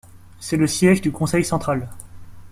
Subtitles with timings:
[0.39, 1.87] C'est le siège du Conseil central.